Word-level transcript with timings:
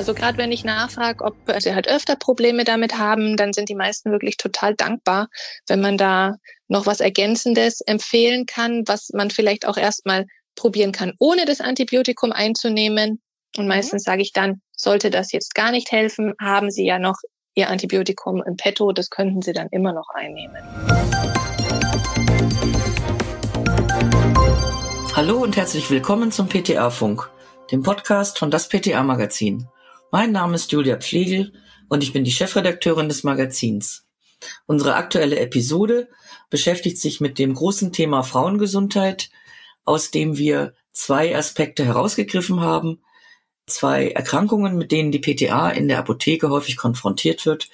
Also 0.00 0.14
gerade 0.14 0.38
wenn 0.38 0.50
ich 0.50 0.64
nachfrage, 0.64 1.22
ob 1.22 1.36
sie 1.58 1.74
halt 1.74 1.86
öfter 1.86 2.16
Probleme 2.16 2.64
damit 2.64 2.96
haben, 2.96 3.36
dann 3.36 3.52
sind 3.52 3.68
die 3.68 3.74
meisten 3.74 4.10
wirklich 4.10 4.38
total 4.38 4.74
dankbar, 4.74 5.28
wenn 5.68 5.82
man 5.82 5.98
da 5.98 6.36
noch 6.68 6.86
was 6.86 7.00
Ergänzendes 7.00 7.82
empfehlen 7.82 8.46
kann, 8.46 8.84
was 8.86 9.10
man 9.12 9.30
vielleicht 9.30 9.68
auch 9.68 9.76
erstmal 9.76 10.24
probieren 10.56 10.92
kann, 10.92 11.12
ohne 11.18 11.44
das 11.44 11.60
Antibiotikum 11.60 12.32
einzunehmen. 12.32 13.20
Und 13.58 13.64
mhm. 13.64 13.68
meistens 13.68 14.02
sage 14.02 14.22
ich 14.22 14.32
dann, 14.32 14.62
sollte 14.74 15.10
das 15.10 15.32
jetzt 15.32 15.54
gar 15.54 15.70
nicht 15.70 15.92
helfen, 15.92 16.32
haben 16.40 16.70
Sie 16.70 16.86
ja 16.86 16.98
noch 16.98 17.18
Ihr 17.54 17.68
Antibiotikum 17.68 18.42
im 18.42 18.56
Petto, 18.56 18.92
das 18.92 19.10
könnten 19.10 19.42
Sie 19.42 19.52
dann 19.52 19.68
immer 19.70 19.92
noch 19.92 20.08
einnehmen. 20.14 20.62
Hallo 25.14 25.42
und 25.42 25.58
herzlich 25.58 25.90
willkommen 25.90 26.32
zum 26.32 26.48
PTA-Funk, 26.48 27.28
dem 27.70 27.82
Podcast 27.82 28.38
von 28.38 28.50
das 28.50 28.66
PTA-Magazin. 28.70 29.68
Mein 30.12 30.32
Name 30.32 30.56
ist 30.56 30.72
Julia 30.72 30.96
Pflegel 30.96 31.52
und 31.88 32.02
ich 32.02 32.12
bin 32.12 32.24
die 32.24 32.32
Chefredakteurin 32.32 33.08
des 33.08 33.22
Magazins. 33.22 34.08
Unsere 34.66 34.96
aktuelle 34.96 35.38
Episode 35.38 36.08
beschäftigt 36.48 36.98
sich 36.98 37.20
mit 37.20 37.38
dem 37.38 37.54
großen 37.54 37.92
Thema 37.92 38.24
Frauengesundheit, 38.24 39.30
aus 39.84 40.10
dem 40.10 40.36
wir 40.36 40.74
zwei 40.90 41.36
Aspekte 41.36 41.84
herausgegriffen 41.84 42.60
haben. 42.60 43.02
Zwei 43.66 44.08
Erkrankungen, 44.08 44.76
mit 44.76 44.90
denen 44.90 45.12
die 45.12 45.20
PTA 45.20 45.70
in 45.70 45.86
der 45.86 46.00
Apotheke 46.00 46.50
häufig 46.50 46.76
konfrontiert 46.76 47.46
wird. 47.46 47.68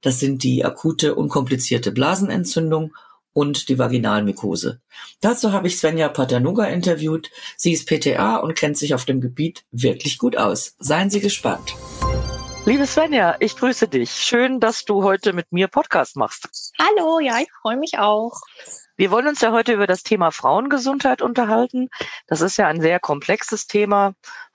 Das 0.00 0.20
sind 0.20 0.44
die 0.44 0.64
akute, 0.64 1.16
unkomplizierte 1.16 1.90
Blasenentzündung 1.90 2.94
und 3.34 3.68
die 3.68 3.78
Vaginalmykose. 3.78 4.80
Dazu 5.20 5.52
habe 5.52 5.66
ich 5.66 5.76
Svenja 5.76 6.08
Patanuga 6.08 6.64
interviewt. 6.64 7.30
Sie 7.58 7.72
ist 7.72 7.86
PTA 7.86 8.36
und 8.36 8.54
kennt 8.54 8.78
sich 8.78 8.94
auf 8.94 9.04
dem 9.04 9.20
Gebiet 9.20 9.64
wirklich 9.70 10.16
gut 10.16 10.38
aus. 10.38 10.76
Seien 10.78 11.10
Sie 11.10 11.20
gespannt. 11.20 11.76
Liebe 12.64 12.86
Svenja, 12.86 13.36
ich 13.40 13.56
grüße 13.56 13.88
dich. 13.88 14.10
Schön, 14.10 14.58
dass 14.58 14.86
du 14.86 15.02
heute 15.02 15.34
mit 15.34 15.52
mir 15.52 15.68
Podcast 15.68 16.16
machst. 16.16 16.72
Hallo, 16.80 17.20
ja, 17.20 17.38
ich 17.40 17.50
freue 17.60 17.76
mich 17.76 17.98
auch. 17.98 18.40
Wir 18.96 19.10
wollen 19.10 19.26
uns 19.26 19.40
ja 19.40 19.52
heute 19.52 19.72
über 19.72 19.86
das 19.86 20.02
Thema 20.02 20.30
Frauengesundheit 20.30 21.20
unterhalten. 21.20 21.88
Das 22.26 22.40
ist 22.40 22.56
ja 22.56 22.68
ein 22.68 22.80
sehr 22.80 23.00
komplexes 23.00 23.66
Thema. 23.66 24.14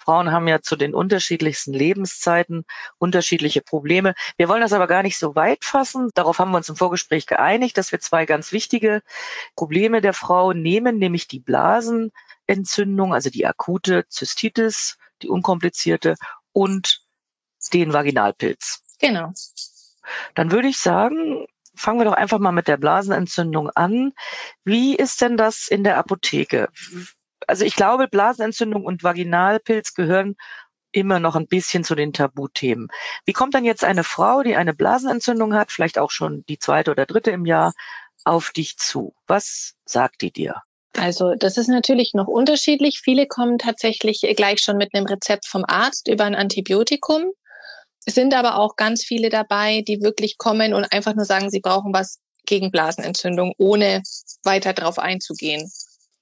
Frauen 0.10 0.32
haben 0.32 0.48
ja 0.48 0.60
zu 0.60 0.76
den 0.76 0.96
unterschiedlichsten 0.96 1.72
Lebenszeiten 1.72 2.66
unterschiedliche 2.98 3.62
Probleme. 3.62 4.16
Wir 4.38 4.50
wollen 4.50 4.62
das 4.62 4.74
aber 4.74 4.88
gar 4.88 5.04
nicht 5.04 5.20
so 5.20 5.36
weit 5.36 5.64
fassen. 5.64 6.10
Darauf 6.16 6.40
haben 6.40 6.50
wir 6.50 6.58
uns 6.58 6.68
im 6.68 6.76
Vorgespräch 6.76 7.28
geeinigt, 7.28 7.78
dass 7.78 7.92
wir 7.92 8.00
zwei 8.00 8.26
ganz 8.26 8.52
wichtige 8.52 9.04
Probleme 9.56 10.02
der 10.02 10.14
Frau 10.14 10.52
nehmen, 10.52 10.98
nämlich 10.98 11.28
die 11.28 11.40
Blasenentzündung, 11.40 13.14
also 13.14 13.30
die 13.30 13.46
akute 13.46 14.08
Zystitis, 14.08 14.98
die 15.22 15.30
unkomplizierte 15.30 16.16
und 16.54 17.04
den 17.72 17.94
Vaginalpilz. 17.94 18.82
Genau. 19.00 19.32
Dann 20.34 20.50
würde 20.50 20.70
ich 20.70 20.80
sagen, 20.80 21.46
fangen 21.76 22.00
wir 22.00 22.06
doch 22.06 22.14
einfach 22.14 22.40
mal 22.40 22.52
mit 22.52 22.68
der 22.68 22.78
Blasenentzündung 22.78 23.70
an. 23.70 24.14
Wie 24.64 24.96
ist 24.96 25.22
denn 25.22 25.38
das 25.38 25.68
in 25.68 25.84
der 25.84 25.98
Apotheke? 25.98 26.70
Also 27.50 27.66
ich 27.66 27.76
glaube, 27.76 28.08
Blasenentzündung 28.08 28.86
und 28.86 29.04
Vaginalpilz 29.04 29.96
gehören 29.96 30.36
immer 30.92 31.20
noch 31.20 31.36
ein 31.36 31.48
bisschen 31.48 31.84
zu 31.84 31.96
den 31.96 32.14
Tabuthemen. 32.14 32.90
Wie 33.26 33.34
kommt 33.34 33.56
dann 33.56 33.66
jetzt 33.66 33.84
eine 33.84 34.04
Frau, 34.04 34.44
die 34.44 34.56
eine 34.56 34.76
Blasenentzündung 34.76 35.56
hat, 35.56 35.72
vielleicht 35.72 35.98
auch 35.98 36.12
schon 36.12 36.46
die 36.48 36.60
zweite 36.60 36.92
oder 36.92 37.08
dritte 37.08 37.32
im 37.32 37.48
Jahr, 37.48 37.74
auf 38.24 38.52
dich 38.52 38.78
zu? 38.78 39.16
Was 39.26 39.74
sagt 39.84 40.22
die 40.22 40.32
dir? 40.32 40.62
Also 40.96 41.34
das 41.34 41.58
ist 41.58 41.70
natürlich 41.70 42.14
noch 42.14 42.28
unterschiedlich. 42.28 43.00
Viele 43.04 43.26
kommen 43.26 43.58
tatsächlich 43.58 44.22
gleich 44.38 44.60
schon 44.60 44.78
mit 44.78 44.94
einem 44.94 45.08
Rezept 45.08 45.48
vom 45.48 45.66
Arzt 45.68 46.08
über 46.08 46.26
ein 46.26 46.36
Antibiotikum. 46.36 47.32
Es 48.06 48.14
sind 48.14 48.36
aber 48.36 48.60
auch 48.60 48.76
ganz 48.76 49.04
viele 49.04 49.30
dabei, 49.30 49.82
die 49.88 50.04
wirklich 50.04 50.38
kommen 50.38 50.76
und 50.76 50.92
einfach 50.92 51.16
nur 51.16 51.26
sagen, 51.26 51.50
sie 51.50 51.62
brauchen 51.62 51.94
was 51.96 52.20
gegen 52.46 52.70
Blasenentzündung, 52.70 53.54
ohne 53.58 54.04
weiter 54.44 54.74
darauf 54.74 55.00
einzugehen. 55.00 55.68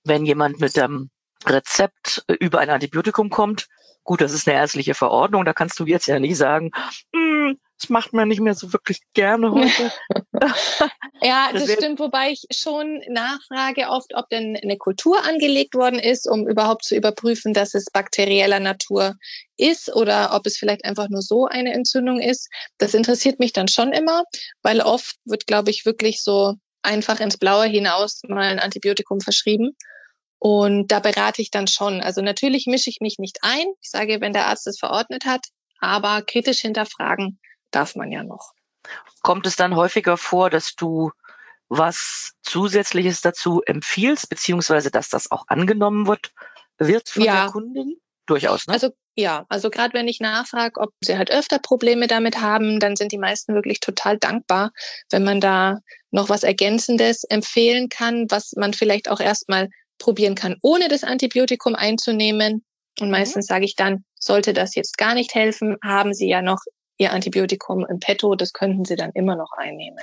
Wenn 0.06 0.26
jemand 0.26 0.62
mit 0.62 0.78
dem 0.78 1.10
Rezept 1.50 2.26
über 2.40 2.60
ein 2.60 2.70
Antibiotikum 2.70 3.30
kommt, 3.30 3.68
gut, 4.04 4.22
das 4.22 4.34
ist 4.34 4.48
eine 4.48 4.58
ärztliche 4.58 4.94
Verordnung, 4.94 5.46
da 5.46 5.54
kannst 5.54 5.80
du 5.80 5.86
jetzt 5.86 6.08
ja 6.08 6.20
nicht 6.20 6.38
sagen, 6.38 6.72
hm, 7.14 7.60
das 7.80 7.90
macht 7.90 8.14
man 8.14 8.28
nicht 8.28 8.40
mehr 8.42 8.56
so 8.56 8.74
wirklich 8.74 9.02
gerne 9.14 9.52
heute. 9.52 9.92
ja, 11.22 11.50
das, 11.54 11.66
das 11.66 11.74
stimmt, 11.74 12.00
wobei 12.00 12.32
ich 12.32 12.46
schon 12.52 13.02
nachfrage 13.10 13.90
oft, 13.90 14.16
ob 14.16 14.30
denn 14.30 14.58
eine 14.62 14.78
Kultur 14.78 15.24
angelegt 15.24 15.76
worden 15.76 16.00
ist, 16.00 16.28
um 16.28 16.48
überhaupt 16.48 16.86
zu 16.86 16.96
überprüfen, 16.96 17.54
dass 17.54 17.74
es 17.74 17.86
bakterieller 17.92 18.60
Natur 18.60 19.16
ist 19.58 19.94
oder 19.94 20.34
ob 20.34 20.46
es 20.46 20.58
vielleicht 20.58 20.86
einfach 20.86 21.10
nur 21.10 21.22
so 21.22 21.46
eine 21.46 21.74
Entzündung 21.74 22.20
ist. 22.20 22.50
Das 22.78 22.94
interessiert 22.94 23.40
mich 23.40 23.54
dann 23.54 23.68
schon 23.68 23.92
immer, 23.92 24.24
weil 24.64 24.82
oft 24.82 25.18
wird, 25.26 25.46
glaube 25.48 25.70
ich, 25.70 25.86
wirklich 25.86 26.24
so 26.24 26.56
einfach 26.82 27.20
ins 27.20 27.38
Blaue 27.38 27.66
hinaus 27.66 28.22
mal 28.28 28.44
ein 28.48 28.60
Antibiotikum 28.60 29.20
verschrieben. 29.20 29.76
Und 30.40 30.92
da 30.92 31.00
berate 31.00 31.42
ich 31.42 31.52
dann 31.52 31.68
schon. 31.68 32.02
Also 32.02 32.22
natürlich 32.22 32.68
mische 32.68 32.90
ich 32.90 33.00
mich 33.02 33.18
nicht 33.18 33.40
ein. 33.42 33.66
Ich 33.82 33.90
sage, 33.90 34.22
wenn 34.22 34.34
der 34.34 34.48
Arzt 34.48 34.68
es 34.68 34.80
verordnet 34.80 35.26
hat, 35.26 35.48
aber 35.80 36.22
kritisch 36.22 36.62
hinterfragen 36.62 37.40
darf 37.72 37.96
man 37.96 38.12
ja 38.12 38.24
noch. 38.24 38.54
Kommt 39.22 39.48
es 39.48 39.56
dann 39.56 39.76
häufiger 39.76 40.18
vor, 40.18 40.50
dass 40.50 40.76
du 40.76 41.12
was 41.70 42.34
Zusätzliches 42.44 43.22
dazu 43.22 43.62
empfiehlst, 43.66 44.30
beziehungsweise 44.30 44.92
dass 44.92 45.10
das 45.10 45.32
auch 45.32 45.46
angenommen 45.48 46.08
wird, 46.08 46.32
wird 46.78 47.10
von 47.10 47.24
ja. 47.24 47.44
der 47.44 47.52
Kundin? 47.52 47.98
Durchaus, 48.26 48.68
ne? 48.68 48.74
Also 48.74 48.90
ja, 49.16 49.46
also 49.48 49.70
gerade 49.70 49.94
wenn 49.94 50.08
ich 50.08 50.20
nachfrage, 50.20 50.80
ob 50.82 50.92
sie 51.02 51.18
halt 51.18 51.32
öfter 51.32 51.60
Probleme 51.60 52.08
damit 52.08 52.42
haben, 52.42 52.80
dann 52.80 52.96
sind 52.96 53.14
die 53.14 53.18
meisten 53.18 53.56
wirklich 53.56 53.80
total 53.80 54.18
dankbar, 54.18 54.72
wenn 55.10 55.24
man 55.24 55.40
da 55.40 55.80
noch 56.12 56.30
was 56.30 56.44
Ergänzendes 56.44 57.24
empfehlen 57.24 57.90
kann, 57.90 58.30
was 58.30 58.52
man 58.58 58.74
vielleicht 58.74 59.10
auch 59.10 59.22
erstmal 59.22 59.70
probieren 59.98 60.36
kann, 60.36 60.58
ohne 60.62 60.88
das 60.88 61.04
Antibiotikum 61.04 61.76
einzunehmen. 61.76 62.64
Und 63.00 63.08
mhm. 63.08 63.12
meistens 63.12 63.48
sage 63.48 63.66
ich 63.66 63.76
dann, 63.76 64.04
sollte 64.20 64.54
das 64.54 64.76
jetzt 64.76 64.98
gar 64.98 65.14
nicht 65.14 65.36
helfen, 65.36 65.78
haben 65.84 66.14
Sie 66.14 66.28
ja 66.28 66.42
noch 66.42 66.60
ihr 66.98 67.12
Antibiotikum 67.12 67.86
im 67.86 68.00
Petto, 68.00 68.36
das 68.36 68.54
könnten 68.54 68.86
sie 68.86 68.96
dann 68.96 69.12
immer 69.12 69.36
noch 69.36 69.52
einnehmen. 69.54 70.00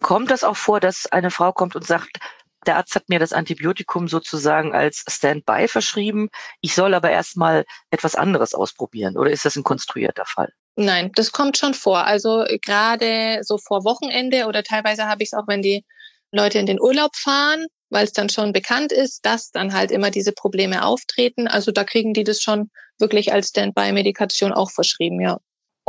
Kommt 0.00 0.30
das 0.30 0.44
auch 0.44 0.56
vor, 0.56 0.80
dass 0.80 1.06
eine 1.06 1.30
Frau 1.30 1.52
kommt 1.52 1.74
und 1.76 1.86
sagt, 1.86 2.18
der 2.66 2.76
Arzt 2.76 2.94
hat 2.94 3.08
mir 3.08 3.18
das 3.18 3.32
Antibiotikum 3.32 4.08
sozusagen 4.08 4.74
als 4.74 5.04
Standby 5.08 5.68
verschrieben. 5.68 6.28
Ich 6.60 6.74
soll 6.74 6.92
aber 6.94 7.10
erstmal 7.10 7.64
etwas 7.90 8.14
anderes 8.14 8.52
ausprobieren. 8.52 9.16
Oder 9.16 9.30
ist 9.30 9.44
das 9.44 9.56
ein 9.56 9.62
konstruierter 9.62 10.24
Fall? 10.26 10.52
Nein, 10.76 11.10
das 11.14 11.32
kommt 11.32 11.56
schon 11.56 11.74
vor. 11.74 12.04
Also 12.04 12.44
gerade 12.62 13.40
so 13.42 13.58
vor 13.58 13.84
Wochenende 13.84 14.46
oder 14.46 14.62
teilweise 14.62 15.06
habe 15.06 15.22
ich 15.22 15.30
es 15.32 15.38
auch, 15.38 15.48
wenn 15.48 15.62
die 15.62 15.84
Leute 16.30 16.58
in 16.58 16.66
den 16.66 16.80
Urlaub 16.80 17.16
fahren, 17.16 17.66
weil 17.90 18.04
es 18.04 18.12
dann 18.12 18.28
schon 18.28 18.52
bekannt 18.52 18.92
ist, 18.92 19.24
dass 19.24 19.50
dann 19.50 19.72
halt 19.72 19.90
immer 19.90 20.10
diese 20.10 20.32
Probleme 20.32 20.84
auftreten. 20.84 21.48
Also 21.48 21.72
da 21.72 21.84
kriegen 21.84 22.14
die 22.14 22.24
das 22.24 22.42
schon 22.42 22.70
wirklich 22.98 23.32
als 23.32 23.48
Standby-Medikation 23.48 24.52
auch 24.52 24.70
verschrieben, 24.70 25.20
ja. 25.20 25.38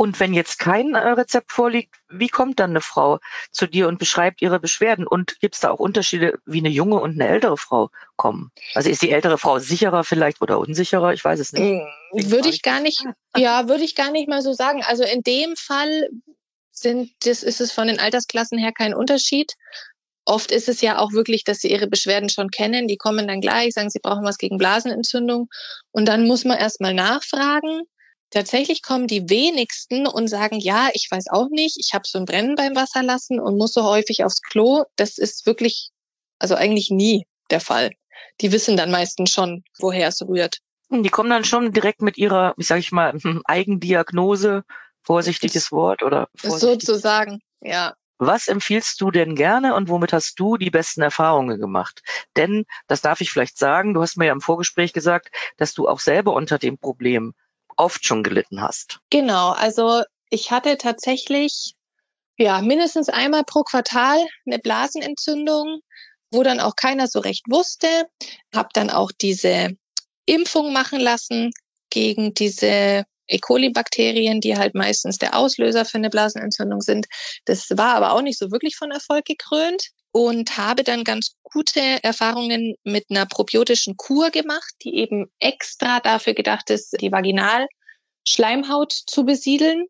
Und 0.00 0.18
wenn 0.18 0.32
jetzt 0.32 0.58
kein 0.58 0.94
äh, 0.94 1.08
Rezept 1.10 1.52
vorliegt, 1.52 1.94
wie 2.08 2.28
kommt 2.28 2.58
dann 2.58 2.70
eine 2.70 2.80
Frau 2.80 3.18
zu 3.50 3.66
dir 3.66 3.86
und 3.86 3.98
beschreibt 3.98 4.40
ihre 4.40 4.58
Beschwerden? 4.58 5.06
Und 5.06 5.38
gibt 5.40 5.56
es 5.56 5.60
da 5.60 5.70
auch 5.70 5.78
Unterschiede, 5.78 6.38
wie 6.46 6.60
eine 6.60 6.70
junge 6.70 6.98
und 6.98 7.20
eine 7.20 7.28
ältere 7.28 7.58
Frau 7.58 7.90
kommen? 8.16 8.50
Also 8.72 8.88
ist 8.88 9.02
die 9.02 9.10
ältere 9.10 9.36
Frau 9.36 9.58
sicherer 9.58 10.02
vielleicht 10.02 10.40
oder 10.40 10.58
unsicherer? 10.58 11.12
Ich 11.12 11.22
weiß 11.22 11.38
es 11.38 11.52
nicht. 11.52 11.60
Hm, 11.60 12.30
würde 12.30 12.48
ich 12.48 12.62
gar 12.62 12.80
nicht, 12.80 13.04
ja, 13.36 13.68
würde 13.68 13.84
ich 13.84 13.94
gar 13.94 14.10
nicht 14.10 14.26
mal 14.26 14.40
so 14.40 14.54
sagen. 14.54 14.82
Also 14.82 15.04
in 15.04 15.20
dem 15.20 15.54
Fall 15.54 16.08
sind, 16.72 17.12
das 17.26 17.42
ist 17.42 17.60
es 17.60 17.70
von 17.70 17.86
den 17.86 18.00
Altersklassen 18.00 18.56
her 18.56 18.72
kein 18.72 18.94
Unterschied. 18.94 19.52
Oft 20.24 20.52
ist 20.52 20.68
es 20.68 20.80
ja 20.80 20.98
auch 20.98 21.12
wirklich, 21.12 21.44
dass 21.44 21.60
sie 21.60 21.70
ihre 21.70 21.86
Beschwerden 21.86 22.28
schon 22.28 22.50
kennen. 22.50 22.88
Die 22.88 22.96
kommen 22.96 23.26
dann 23.26 23.40
gleich, 23.40 23.72
sagen, 23.72 23.90
sie 23.90 24.00
brauchen 24.00 24.24
was 24.24 24.38
gegen 24.38 24.58
Blasenentzündung. 24.58 25.48
Und 25.90 26.06
dann 26.06 26.26
muss 26.26 26.44
man 26.44 26.58
erstmal 26.58 26.94
nachfragen 26.94 27.82
Tatsächlich 28.30 28.82
kommen 28.82 29.08
die 29.08 29.28
wenigsten 29.28 30.06
und 30.06 30.28
sagen, 30.28 30.60
ja, 30.60 30.88
ich 30.94 31.08
weiß 31.10 31.26
auch 31.30 31.48
nicht, 31.50 31.76
ich 31.80 31.94
habe 31.94 32.04
so 32.06 32.16
ein 32.18 32.26
Brennen 32.26 32.54
beim 32.54 32.76
Wasserlassen 32.76 33.40
und 33.40 33.58
muss 33.58 33.72
so 33.72 33.82
häufig 33.82 34.24
aufs 34.24 34.40
Klo. 34.40 34.84
Das 34.94 35.18
ist 35.18 35.46
wirklich, 35.46 35.90
also 36.38 36.54
eigentlich 36.54 36.90
nie 36.90 37.26
der 37.50 37.60
Fall. 37.60 37.90
Die 38.40 38.52
wissen 38.52 38.76
dann 38.76 38.92
meistens 38.92 39.32
schon, 39.32 39.64
woher 39.80 40.06
es 40.06 40.22
rührt. 40.22 40.58
Die 40.90 41.08
kommen 41.08 41.30
dann 41.30 41.44
schon 41.44 41.72
direkt 41.72 42.02
mit 42.02 42.18
ihrer, 42.18 42.54
wie 42.56 42.62
sage 42.62 42.80
ich 42.80 42.92
mal, 42.92 43.14
Eigendiagnose, 43.46 44.62
vorsichtiges 45.02 45.72
Wort 45.72 46.04
oder 46.04 46.28
vorsichtig. 46.36 46.86
sozusagen, 46.86 47.40
ja. 47.60 47.94
Was 48.20 48.48
empfiehlst 48.48 49.00
du 49.00 49.10
denn 49.10 49.34
gerne 49.34 49.74
und 49.74 49.88
womit 49.88 50.12
hast 50.12 50.38
du 50.38 50.58
die 50.58 50.68
besten 50.68 51.00
Erfahrungen 51.00 51.58
gemacht? 51.58 52.02
Denn, 52.36 52.66
das 52.86 53.00
darf 53.00 53.22
ich 53.22 53.32
vielleicht 53.32 53.56
sagen, 53.56 53.94
du 53.94 54.02
hast 54.02 54.18
mir 54.18 54.26
ja 54.26 54.32
im 54.32 54.42
Vorgespräch 54.42 54.92
gesagt, 54.92 55.30
dass 55.56 55.72
du 55.72 55.88
auch 55.88 56.00
selber 56.00 56.34
unter 56.34 56.58
dem 56.58 56.76
Problem 56.76 57.32
oft 57.78 58.04
schon 58.04 58.22
gelitten 58.22 58.60
hast. 58.60 59.00
Genau, 59.08 59.52
also 59.52 60.02
ich 60.28 60.50
hatte 60.50 60.76
tatsächlich 60.76 61.72
ja 62.36 62.60
mindestens 62.60 63.08
einmal 63.08 63.42
pro 63.44 63.62
Quartal 63.62 64.18
eine 64.44 64.58
Blasenentzündung, 64.58 65.80
wo 66.30 66.42
dann 66.42 66.60
auch 66.60 66.76
keiner 66.76 67.08
so 67.08 67.20
recht 67.20 67.46
wusste. 67.48 67.88
Habe 68.54 68.68
dann 68.74 68.90
auch 68.90 69.12
diese 69.12 69.70
Impfung 70.26 70.74
machen 70.74 71.00
lassen 71.00 71.52
gegen 71.88 72.34
diese 72.34 73.04
E. 73.30 73.38
coli-Bakterien, 73.38 74.40
die 74.40 74.56
halt 74.56 74.74
meistens 74.74 75.18
der 75.18 75.36
Auslöser 75.36 75.84
für 75.84 75.98
eine 75.98 76.10
Blasenentzündung 76.10 76.80
sind. 76.80 77.06
Das 77.44 77.68
war 77.70 77.94
aber 77.94 78.12
auch 78.12 78.22
nicht 78.22 78.38
so 78.38 78.50
wirklich 78.50 78.76
von 78.76 78.90
Erfolg 78.90 79.24
gekrönt 79.24 79.90
und 80.12 80.56
habe 80.56 80.82
dann 80.82 81.04
ganz 81.04 81.36
gute 81.42 81.80
Erfahrungen 82.02 82.74
mit 82.84 83.06
einer 83.10 83.26
probiotischen 83.26 83.96
Kur 83.96 84.30
gemacht, 84.30 84.74
die 84.82 84.96
eben 84.96 85.30
extra 85.38 86.00
dafür 86.00 86.34
gedacht 86.34 86.70
ist, 86.70 87.00
die 87.00 87.12
Vaginalschleimhaut 87.12 88.92
zu 88.92 89.24
besiedeln. 89.24 89.86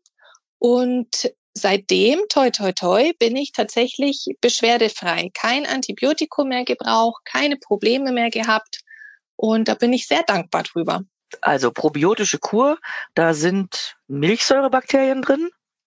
Und 0.59 1.33
seitdem, 1.53 2.19
toi, 2.29 2.51
toi, 2.51 2.71
toi, 2.71 3.11
bin 3.17 3.35
ich 3.35 3.51
tatsächlich 3.51 4.27
beschwerdefrei. 4.41 5.31
Kein 5.33 5.65
Antibiotikum 5.65 6.49
mehr 6.49 6.65
gebraucht, 6.65 7.23
keine 7.25 7.57
Probleme 7.57 8.11
mehr 8.11 8.29
gehabt. 8.29 8.81
Und 9.35 9.67
da 9.67 9.73
bin 9.73 9.91
ich 9.91 10.07
sehr 10.07 10.23
dankbar 10.23 10.63
drüber. 10.63 11.03
Also 11.41 11.71
probiotische 11.71 12.39
Kur, 12.39 12.77
da 13.13 13.33
sind 13.33 13.95
Milchsäurebakterien 14.07 15.21
drin. 15.21 15.49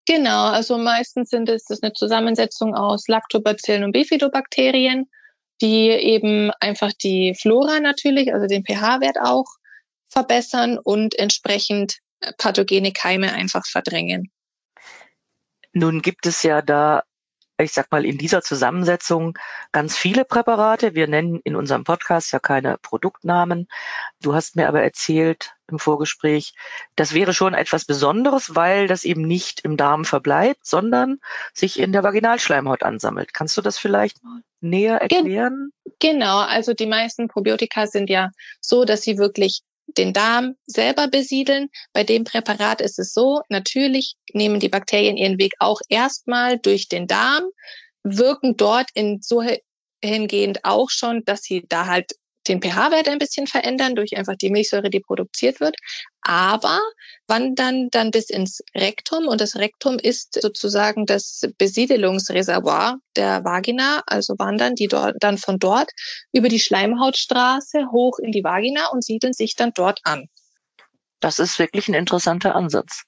Genau, 0.06 0.46
also 0.46 0.76
meistens 0.76 1.30
sind 1.30 1.48
es 1.48 1.64
das 1.64 1.82
eine 1.82 1.92
Zusammensetzung 1.92 2.74
aus 2.74 3.08
Lactobacillen 3.08 3.84
und 3.84 3.92
Bifidobakterien, 3.92 5.10
die 5.60 5.88
eben 5.88 6.50
einfach 6.60 6.92
die 6.92 7.34
Flora 7.40 7.80
natürlich, 7.80 8.34
also 8.34 8.46
den 8.46 8.64
pH-Wert 8.64 9.16
auch 9.22 9.46
verbessern 10.08 10.78
und 10.78 11.18
entsprechend 11.18 11.98
pathogene 12.38 12.92
Keime 12.92 13.32
einfach 13.32 13.66
verdrängen. 13.66 14.30
Nun 15.72 16.02
gibt 16.02 16.26
es 16.26 16.42
ja 16.42 16.62
da 16.62 17.02
ich 17.58 17.72
sag 17.72 17.90
mal, 17.92 18.04
in 18.04 18.18
dieser 18.18 18.42
Zusammensetzung 18.42 19.38
ganz 19.70 19.96
viele 19.96 20.24
Präparate. 20.24 20.94
Wir 20.94 21.06
nennen 21.06 21.40
in 21.44 21.54
unserem 21.54 21.84
Podcast 21.84 22.32
ja 22.32 22.40
keine 22.40 22.78
Produktnamen. 22.78 23.68
Du 24.20 24.34
hast 24.34 24.56
mir 24.56 24.68
aber 24.68 24.82
erzählt 24.82 25.54
im 25.70 25.78
Vorgespräch, 25.78 26.54
das 26.96 27.14
wäre 27.14 27.32
schon 27.32 27.54
etwas 27.54 27.84
Besonderes, 27.84 28.54
weil 28.54 28.86
das 28.86 29.04
eben 29.04 29.22
nicht 29.22 29.60
im 29.60 29.76
Darm 29.76 30.04
verbleibt, 30.04 30.66
sondern 30.66 31.20
sich 31.52 31.78
in 31.78 31.92
der 31.92 32.02
Vaginalschleimhaut 32.02 32.82
ansammelt. 32.82 33.32
Kannst 33.32 33.56
du 33.56 33.62
das 33.62 33.78
vielleicht 33.78 34.18
näher 34.60 34.96
erklären? 34.96 35.70
Genau, 36.00 36.38
also 36.38 36.74
die 36.74 36.86
meisten 36.86 37.28
Probiotika 37.28 37.86
sind 37.86 38.10
ja 38.10 38.30
so, 38.60 38.84
dass 38.84 39.02
sie 39.02 39.16
wirklich 39.16 39.62
den 39.86 40.12
Darm 40.12 40.56
selber 40.66 41.08
besiedeln. 41.08 41.68
Bei 41.92 42.04
dem 42.04 42.24
Präparat 42.24 42.80
ist 42.80 42.98
es 42.98 43.12
so, 43.12 43.42
natürlich 43.48 44.16
nehmen 44.32 44.60
die 44.60 44.68
Bakterien 44.68 45.16
ihren 45.16 45.38
Weg 45.38 45.54
auch 45.58 45.80
erstmal 45.88 46.58
durch 46.58 46.88
den 46.88 47.06
Darm, 47.06 47.44
wirken 48.02 48.56
dort 48.56 48.90
in 48.94 49.20
so 49.22 49.42
hingehend 50.02 50.64
auch 50.64 50.90
schon, 50.90 51.24
dass 51.24 51.42
sie 51.42 51.64
da 51.68 51.86
halt 51.86 52.12
den 52.48 52.60
pH-Wert 52.60 53.08
ein 53.08 53.18
bisschen 53.18 53.46
verändern 53.46 53.94
durch 53.94 54.16
einfach 54.16 54.36
die 54.36 54.50
Milchsäure, 54.50 54.90
die 54.90 55.00
produziert 55.00 55.60
wird, 55.60 55.76
aber 56.20 56.80
wandern 57.26 57.88
dann 57.90 58.10
bis 58.10 58.30
ins 58.30 58.62
Rektum 58.74 59.26
und 59.26 59.40
das 59.40 59.56
Rektum 59.56 59.98
ist 59.98 60.40
sozusagen 60.40 61.06
das 61.06 61.42
Besiedelungsreservoir 61.58 62.98
der 63.16 63.44
Vagina, 63.44 64.02
also 64.06 64.34
wandern 64.38 64.74
die 64.74 64.88
dort 64.88 65.16
dann 65.20 65.38
von 65.38 65.58
dort 65.58 65.90
über 66.32 66.48
die 66.48 66.60
Schleimhautstraße 66.60 67.90
hoch 67.92 68.18
in 68.18 68.32
die 68.32 68.44
Vagina 68.44 68.88
und 68.88 69.04
siedeln 69.04 69.32
sich 69.32 69.54
dann 69.54 69.72
dort 69.74 70.00
an. 70.04 70.28
Das 71.20 71.38
ist 71.38 71.58
wirklich 71.58 71.88
ein 71.88 71.94
interessanter 71.94 72.54
Ansatz. 72.54 73.04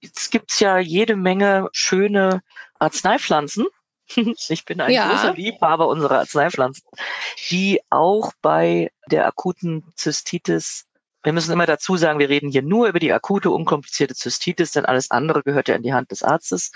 Jetzt 0.00 0.30
gibt's 0.30 0.60
ja 0.60 0.78
jede 0.78 1.16
Menge 1.16 1.68
schöne 1.72 2.42
Arzneipflanzen, 2.78 3.66
Ich 4.48 4.64
bin 4.64 4.80
ein 4.80 4.92
ja. 4.92 5.08
großer 5.08 5.34
Liebhaber 5.34 5.88
unserer 5.88 6.18
Arzneipflanzen, 6.20 6.84
die 7.50 7.80
auch 7.90 8.32
bei 8.40 8.90
der 9.10 9.26
akuten 9.26 9.92
Zystitis 9.96 10.86
wir 11.26 11.32
müssen 11.32 11.52
immer 11.52 11.66
dazu 11.66 11.96
sagen, 11.96 12.20
wir 12.20 12.28
reden 12.28 12.52
hier 12.52 12.62
nur 12.62 12.86
über 12.86 13.00
die 13.00 13.12
akute, 13.12 13.50
unkomplizierte 13.50 14.14
Zystitis, 14.14 14.70
denn 14.70 14.84
alles 14.84 15.10
andere 15.10 15.42
gehört 15.42 15.66
ja 15.66 15.74
in 15.74 15.82
die 15.82 15.92
Hand 15.92 16.12
des 16.12 16.22
Arztes, 16.22 16.70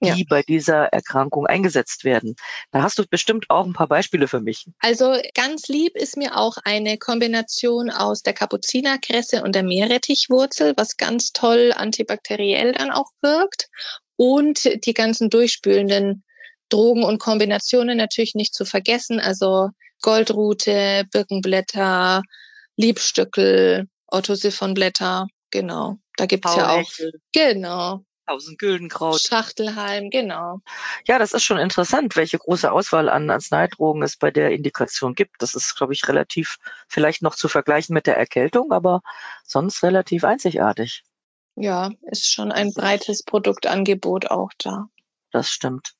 die 0.00 0.20
ja. 0.20 0.24
bei 0.28 0.42
dieser 0.42 0.84
Erkrankung 0.84 1.46
eingesetzt 1.46 2.04
werden. 2.04 2.36
Da 2.70 2.82
hast 2.82 3.00
du 3.00 3.04
bestimmt 3.08 3.50
auch 3.50 3.66
ein 3.66 3.72
paar 3.72 3.88
Beispiele 3.88 4.28
für 4.28 4.40
mich. 4.40 4.66
Also 4.78 5.20
ganz 5.34 5.66
lieb 5.66 5.96
ist 5.96 6.16
mir 6.16 6.36
auch 6.36 6.58
eine 6.64 6.98
Kombination 6.98 7.90
aus 7.90 8.22
der 8.22 8.34
Kapuzinerkresse 8.34 9.42
und 9.42 9.56
der 9.56 9.64
Meerrettichwurzel, 9.64 10.74
was 10.76 10.96
ganz 10.96 11.32
toll 11.32 11.72
antibakteriell 11.74 12.72
dann 12.72 12.92
auch 12.92 13.10
wirkt 13.20 13.68
und 14.14 14.86
die 14.86 14.94
ganzen 14.94 15.28
durchspülenden 15.28 16.22
Drogen 16.68 17.04
und 17.04 17.18
Kombinationen 17.18 17.96
natürlich 17.96 18.34
nicht 18.34 18.54
zu 18.54 18.64
vergessen. 18.64 19.20
Also 19.20 19.70
Goldrute, 20.02 21.04
Birkenblätter, 21.10 22.22
Liebstöckel, 22.76 23.88
Otto-Siphonblätter, 24.06 25.26
genau. 25.50 25.98
Da 26.16 26.26
gibt's 26.26 26.54
ja 26.54 26.70
auch. 26.70 26.90
Genau. 27.32 28.04
Tausend 28.26 28.58
Güldenkraut. 28.58 29.20
Schachtelhalm, 29.22 30.10
genau. 30.10 30.60
Ja, 31.06 31.18
das 31.18 31.32
ist 31.32 31.44
schon 31.44 31.56
interessant, 31.56 32.14
welche 32.14 32.36
große 32.36 32.70
Auswahl 32.70 33.08
an 33.08 33.30
Arzneidrogen 33.30 34.02
es 34.02 34.18
bei 34.18 34.30
der 34.30 34.50
Indikation 34.50 35.14
gibt. 35.14 35.36
Das 35.40 35.54
ist, 35.54 35.76
glaube 35.76 35.94
ich, 35.94 36.06
relativ 36.08 36.58
vielleicht 36.88 37.22
noch 37.22 37.34
zu 37.34 37.48
vergleichen 37.48 37.94
mit 37.94 38.06
der 38.06 38.18
Erkältung, 38.18 38.70
aber 38.70 39.00
sonst 39.44 39.82
relativ 39.82 40.24
einzigartig. 40.24 41.04
Ja, 41.54 41.90
ist 42.02 42.30
schon 42.30 42.52
ein 42.52 42.72
breites 42.74 43.22
Produktangebot 43.22 44.30
auch 44.30 44.50
da. 44.58 44.88
Das 45.32 45.48
stimmt. 45.48 45.94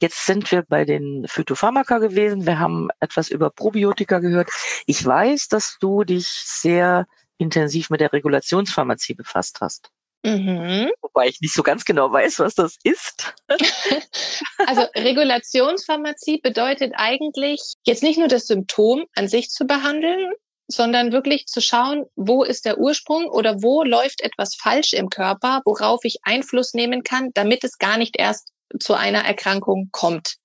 Jetzt 0.00 0.26
sind 0.26 0.50
wir 0.50 0.62
bei 0.62 0.84
den 0.84 1.26
Phytopharmaka 1.26 1.98
gewesen. 1.98 2.46
Wir 2.46 2.58
haben 2.58 2.88
etwas 3.00 3.30
über 3.30 3.50
Probiotika 3.50 4.18
gehört. 4.18 4.50
Ich 4.86 5.04
weiß, 5.04 5.48
dass 5.48 5.78
du 5.80 6.04
dich 6.04 6.26
sehr 6.26 7.06
intensiv 7.38 7.90
mit 7.90 8.00
der 8.00 8.12
Regulationspharmazie 8.12 9.14
befasst 9.14 9.60
hast. 9.60 9.90
Mhm. 10.22 10.90
Wobei 11.02 11.28
ich 11.28 11.40
nicht 11.40 11.54
so 11.54 11.62
ganz 11.62 11.84
genau 11.84 12.10
weiß, 12.10 12.40
was 12.40 12.54
das 12.54 12.76
ist. 12.82 13.34
also 14.66 14.82
Regulationspharmazie 14.96 16.40
bedeutet 16.42 16.94
eigentlich 16.96 17.74
jetzt 17.84 18.02
nicht 18.02 18.18
nur 18.18 18.28
das 18.28 18.46
Symptom 18.46 19.04
an 19.14 19.28
sich 19.28 19.50
zu 19.50 19.66
behandeln, 19.66 20.32
sondern 20.68 21.12
wirklich 21.12 21.46
zu 21.46 21.60
schauen, 21.60 22.06
wo 22.16 22.42
ist 22.42 22.64
der 22.64 22.78
Ursprung 22.78 23.26
oder 23.26 23.62
wo 23.62 23.84
läuft 23.84 24.20
etwas 24.20 24.56
falsch 24.56 24.94
im 24.94 25.10
Körper, 25.10 25.62
worauf 25.64 26.00
ich 26.04 26.18
Einfluss 26.22 26.74
nehmen 26.74 27.04
kann, 27.04 27.30
damit 27.34 27.62
es 27.62 27.78
gar 27.78 27.96
nicht 27.96 28.16
erst 28.18 28.50
zu 28.78 28.94
einer 28.94 29.24
Erkrankung 29.24 29.88
kommt. 29.92 30.36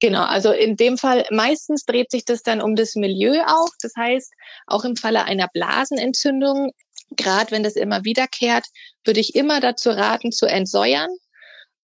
Genau, 0.00 0.24
also 0.24 0.50
in 0.52 0.76
dem 0.76 0.96
Fall 0.96 1.26
meistens 1.30 1.84
dreht 1.84 2.10
sich 2.10 2.24
das 2.24 2.42
dann 2.42 2.62
um 2.62 2.74
das 2.74 2.94
Milieu 2.94 3.42
auch. 3.46 3.68
Das 3.82 3.92
heißt, 3.96 4.32
auch 4.66 4.84
im 4.84 4.96
Falle 4.96 5.24
einer 5.24 5.48
Blasenentzündung, 5.48 6.72
gerade 7.10 7.50
wenn 7.50 7.62
das 7.62 7.76
immer 7.76 8.04
wiederkehrt, 8.04 8.64
würde 9.04 9.20
ich 9.20 9.34
immer 9.34 9.60
dazu 9.60 9.90
raten, 9.90 10.32
zu 10.32 10.46
entsäuern. 10.46 11.10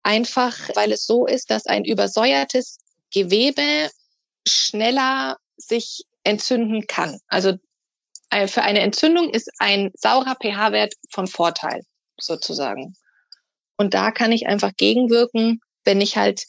Einfach, 0.04 0.56
weil 0.74 0.92
es 0.92 1.06
so 1.06 1.26
ist, 1.26 1.50
dass 1.50 1.66
ein 1.66 1.84
übersäuertes 1.84 2.78
Gewebe 3.12 3.90
schneller 4.46 5.38
sich 5.56 6.04
entzünden 6.22 6.86
kann. 6.86 7.18
Also 7.26 7.54
äh, 8.30 8.46
für 8.46 8.62
eine 8.62 8.80
Entzündung 8.80 9.30
ist 9.30 9.50
ein 9.58 9.90
saurer 9.94 10.36
pH-Wert 10.40 10.94
von 11.10 11.26
Vorteil 11.26 11.82
sozusagen. 12.20 12.94
Und 13.76 13.94
da 13.94 14.12
kann 14.12 14.30
ich 14.30 14.46
einfach 14.46 14.72
gegenwirken, 14.76 15.60
wenn 15.84 16.00
ich 16.00 16.16
halt 16.16 16.44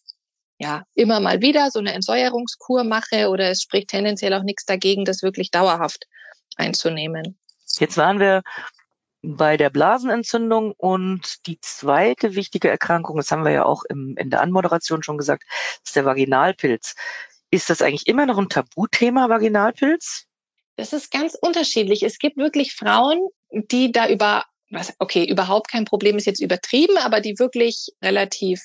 ja 0.58 0.84
immer 0.94 1.20
mal 1.20 1.42
wieder 1.42 1.70
so 1.72 1.80
eine 1.80 1.94
Entsäuerungskur 1.94 2.84
mache 2.84 3.30
oder 3.30 3.50
es 3.50 3.62
spricht 3.62 3.90
tendenziell 3.90 4.34
auch 4.34 4.44
nichts 4.44 4.66
dagegen, 4.66 5.06
das 5.06 5.22
wirklich 5.22 5.52
dauerhaft 5.52 6.08
einzunehmen. 6.56 7.38
Jetzt 7.78 7.98
waren 7.98 8.20
wir 8.20 8.44
bei 9.22 9.58
der 9.58 9.70
Blasenentzündung 9.70 10.74
und 10.78 11.48
die 11.48 11.60
zweite 11.60 12.36
wichtige 12.36 12.70
Erkrankung, 12.70 13.18
das 13.18 13.32
haben 13.32 13.44
wir 13.44 13.52
ja 13.52 13.66
auch 13.66 13.84
im, 13.90 14.16
in 14.18 14.30
der 14.30 14.42
Anmoderation 14.42 15.04
schon 15.04 15.18
gesagt, 15.18 15.44
ist 15.84 15.96
der 15.96 16.06
Vaginalpilz. 16.06 16.96
Ist 17.50 17.70
das 17.70 17.82
eigentlich 17.82 18.08
immer 18.08 18.26
noch 18.26 18.38
ein 18.38 18.50
Tabuthema, 18.50 19.30
Vaginalpilz? 19.30 20.26
Das 20.76 20.94
ist 20.94 21.12
ganz 21.12 21.36
unterschiedlich. 21.40 22.04
Es 22.04 22.20
gibt 22.20 22.38
wirklich 22.38 22.74
Frauen, 22.76 23.20
die 23.52 23.92
da 23.92 24.10
über, 24.10 24.46
was, 24.70 24.94
okay, 25.00 25.26
überhaupt 25.26 25.72
kein 25.72 25.86
Problem 25.86 26.18
ist 26.18 26.26
jetzt 26.26 26.42
übertrieben, 26.42 26.98
aber 26.98 27.22
die 27.22 27.40
wirklich 27.40 27.88
relativ 28.02 28.62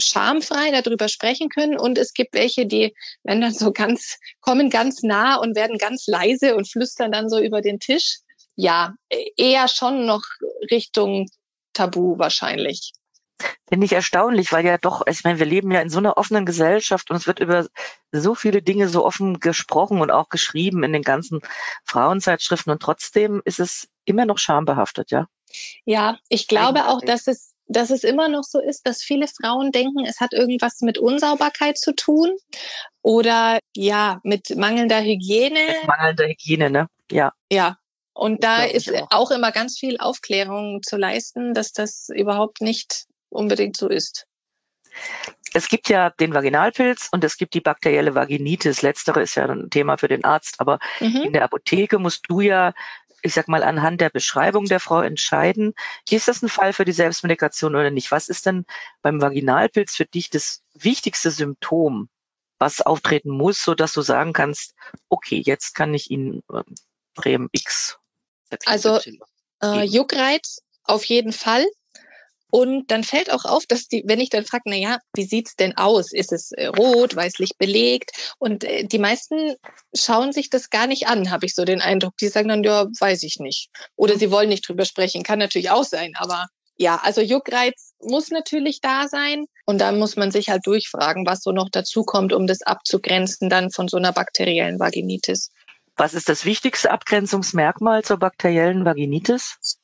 schamfrei 0.00 0.70
darüber 0.70 1.08
sprechen 1.08 1.48
können. 1.48 1.78
Und 1.78 1.98
es 1.98 2.12
gibt 2.12 2.34
welche, 2.34 2.66
die 2.66 2.94
werden 3.22 3.40
dann 3.40 3.54
so 3.54 3.72
ganz, 3.72 4.18
kommen 4.40 4.70
ganz 4.70 5.02
nah 5.02 5.36
und 5.36 5.56
werden 5.56 5.78
ganz 5.78 6.06
leise 6.06 6.56
und 6.56 6.70
flüstern 6.70 7.12
dann 7.12 7.28
so 7.28 7.38
über 7.38 7.60
den 7.60 7.80
Tisch. 7.80 8.18
Ja, 8.56 8.94
eher 9.36 9.68
schon 9.68 10.06
noch 10.06 10.22
Richtung 10.70 11.28
Tabu 11.72 12.18
wahrscheinlich. 12.18 12.92
Finde 13.68 13.86
ich 13.86 13.92
erstaunlich, 13.92 14.52
weil 14.52 14.64
ja 14.64 14.78
doch, 14.78 15.06
ich 15.08 15.24
meine, 15.24 15.38
wir 15.40 15.46
leben 15.46 15.70
ja 15.72 15.80
in 15.80 15.90
so 15.90 15.98
einer 15.98 16.16
offenen 16.16 16.46
Gesellschaft 16.46 17.10
und 17.10 17.16
es 17.16 17.26
wird 17.26 17.40
über 17.40 17.66
so 18.12 18.34
viele 18.34 18.62
Dinge 18.62 18.88
so 18.88 19.04
offen 19.04 19.40
gesprochen 19.40 20.00
und 20.00 20.12
auch 20.12 20.28
geschrieben 20.28 20.84
in 20.84 20.92
den 20.92 21.02
ganzen 21.02 21.40
Frauenzeitschriften 21.84 22.72
und 22.72 22.80
trotzdem 22.80 23.42
ist 23.44 23.58
es 23.58 23.88
immer 24.04 24.24
noch 24.24 24.38
schambehaftet, 24.38 25.10
ja? 25.10 25.26
Ja, 25.84 26.18
ich 26.28 26.46
glaube 26.46 26.88
auch, 26.88 27.00
dass 27.00 27.26
es 27.26 27.53
dass 27.66 27.90
es 27.90 28.04
immer 28.04 28.28
noch 28.28 28.44
so 28.44 28.60
ist, 28.60 28.86
dass 28.86 29.02
viele 29.02 29.26
Frauen 29.26 29.72
denken, 29.72 30.04
es 30.06 30.20
hat 30.20 30.32
irgendwas 30.32 30.80
mit 30.80 30.98
Unsauberkeit 30.98 31.78
zu 31.78 31.94
tun 31.94 32.36
oder 33.02 33.58
ja, 33.74 34.20
mit 34.22 34.56
mangelnder 34.56 35.00
Hygiene. 35.00 35.60
Mit 35.80 35.86
mangelnder 35.86 36.26
Hygiene, 36.26 36.70
ne? 36.70 36.88
Ja. 37.10 37.32
Ja. 37.50 37.78
Und 38.12 38.44
da 38.44 38.62
ist 38.62 38.92
auch. 38.94 39.08
auch 39.10 39.30
immer 39.32 39.50
ganz 39.50 39.78
viel 39.78 39.98
Aufklärung 39.98 40.82
zu 40.82 40.96
leisten, 40.96 41.52
dass 41.52 41.72
das 41.72 42.08
überhaupt 42.14 42.60
nicht 42.60 43.06
unbedingt 43.28 43.76
so 43.76 43.88
ist. 43.88 44.26
Es 45.52 45.68
gibt 45.68 45.88
ja 45.88 46.10
den 46.10 46.34
Vaginalpilz 46.34 47.08
und 47.12 47.24
es 47.24 47.36
gibt 47.36 47.54
die 47.54 47.60
bakterielle 47.60 48.14
Vaginitis. 48.14 48.82
Letztere 48.82 49.22
ist 49.22 49.34
ja 49.34 49.48
ein 49.48 49.70
Thema 49.70 49.96
für 49.96 50.08
den 50.08 50.24
Arzt, 50.24 50.56
aber 50.58 50.78
mhm. 51.00 51.22
in 51.22 51.32
der 51.32 51.44
Apotheke 51.44 51.98
musst 51.98 52.24
du 52.28 52.40
ja, 52.40 52.72
ich 53.24 53.34
sag 53.34 53.48
mal, 53.48 53.62
anhand 53.62 54.00
der 54.00 54.10
Beschreibung 54.10 54.66
der 54.66 54.80
Frau 54.80 55.00
entscheiden, 55.00 55.74
ist 56.10 56.28
das 56.28 56.42
ein 56.42 56.48
Fall 56.48 56.72
für 56.72 56.84
die 56.84 56.92
Selbstmedikation 56.92 57.74
oder 57.74 57.90
nicht? 57.90 58.10
Was 58.10 58.28
ist 58.28 58.44
denn 58.46 58.66
beim 59.00 59.20
Vaginalpilz 59.20 59.96
für 59.96 60.04
dich 60.04 60.28
das 60.28 60.62
wichtigste 60.74 61.30
Symptom, 61.30 62.10
was 62.58 62.82
auftreten 62.82 63.30
muss, 63.30 63.62
so 63.62 63.74
dass 63.74 63.94
du 63.94 64.02
sagen 64.02 64.34
kannst, 64.34 64.74
okay, 65.08 65.42
jetzt 65.44 65.74
kann 65.74 65.94
ich 65.94 66.10
ihn 66.10 66.42
äh, 66.52 66.62
Bremen 67.14 67.48
X 67.52 67.98
also 68.66 69.00
äh, 69.62 69.84
Juckreiz 69.84 70.60
auf 70.84 71.04
jeden 71.04 71.32
Fall. 71.32 71.66
Und 72.54 72.92
dann 72.92 73.02
fällt 73.02 73.32
auch 73.32 73.46
auf, 73.46 73.66
dass 73.66 73.88
die, 73.88 74.04
wenn 74.06 74.20
ich 74.20 74.30
dann 74.30 74.44
frage, 74.44 74.62
na 74.66 74.76
ja, 74.76 74.98
wie 75.16 75.24
sieht's 75.24 75.56
denn 75.56 75.76
aus? 75.76 76.12
Ist 76.12 76.30
es 76.30 76.52
äh, 76.52 76.66
rot, 76.66 77.16
weißlich 77.16 77.58
belegt? 77.58 78.12
Und 78.38 78.62
äh, 78.62 78.84
die 78.84 79.00
meisten 79.00 79.56
schauen 79.92 80.30
sich 80.30 80.50
das 80.50 80.70
gar 80.70 80.86
nicht 80.86 81.08
an, 81.08 81.32
habe 81.32 81.46
ich 81.46 81.54
so 81.56 81.64
den 81.64 81.80
Eindruck. 81.80 82.16
Die 82.18 82.28
sagen 82.28 82.50
dann, 82.50 82.62
ja, 82.62 82.86
weiß 83.00 83.24
ich 83.24 83.40
nicht. 83.40 83.70
Oder 83.96 84.16
sie 84.16 84.30
wollen 84.30 84.50
nicht 84.50 84.68
drüber 84.68 84.84
sprechen. 84.84 85.24
Kann 85.24 85.40
natürlich 85.40 85.70
auch 85.70 85.82
sein, 85.82 86.12
aber 86.14 86.46
ja, 86.76 87.00
also 87.02 87.22
Juckreiz 87.22 87.92
muss 88.00 88.30
natürlich 88.30 88.80
da 88.80 89.08
sein. 89.08 89.46
Und 89.66 89.80
da 89.80 89.90
muss 89.90 90.14
man 90.14 90.30
sich 90.30 90.48
halt 90.48 90.64
durchfragen, 90.64 91.26
was 91.26 91.42
so 91.42 91.50
noch 91.50 91.70
dazu 91.72 92.04
kommt, 92.04 92.32
um 92.32 92.46
das 92.46 92.62
abzugrenzen 92.62 93.50
dann 93.50 93.72
von 93.72 93.88
so 93.88 93.96
einer 93.96 94.12
bakteriellen 94.12 94.78
Vaginitis. 94.78 95.50
Was 95.96 96.14
ist 96.14 96.28
das 96.28 96.44
wichtigste 96.44 96.90
Abgrenzungsmerkmal 96.90 98.02
zur 98.02 98.16
bakteriellen 98.16 98.84
Vaginitis? 98.84 99.78